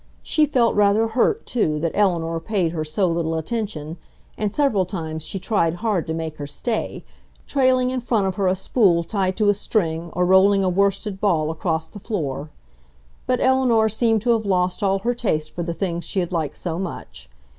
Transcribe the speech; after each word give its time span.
She 0.23 0.47
felt 0.47 0.73
rather 0.73 1.09
hurt, 1.09 1.45
too, 1.45 1.79
that 1.81 1.91
Eleanor 1.93 2.39
paid 2.39 2.71
her 2.71 2.83
so 2.83 3.05
little 3.05 3.35
attention, 3.35 3.97
and 4.35 4.51
several 4.51 4.83
times 4.83 5.21
she 5.21 5.37
tried 5.37 5.75
hard 5.75 6.07
to 6.07 6.13
make 6.15 6.37
her 6.37 6.47
stay, 6.47 7.05
trailing 7.45 7.91
in 7.91 7.99
front 7.99 8.25
of 8.25 8.33
her 8.33 8.47
a 8.47 8.55
spool 8.55 9.03
tied 9.03 9.37
to 9.37 9.49
a 9.49 9.53
string 9.53 10.09
or 10.13 10.25
rolling 10.25 10.63
a 10.63 10.69
worsted 10.69 11.21
ball 11.21 11.51
across 11.51 11.85
the 11.85 11.99
floor. 11.99 12.49
But 13.27 13.41
Eleanor 13.41 13.89
seemed 13.89 14.23
to 14.23 14.31
have 14.31 14.43
lost 14.43 14.81
all 14.81 14.97
her 14.97 15.13
taste 15.13 15.53
for 15.53 15.61
the 15.61 15.71
things 15.75 16.03
she 16.05 16.19
had 16.19 16.31
liked 16.31 16.57
so 16.57 16.79
much. 16.79 17.29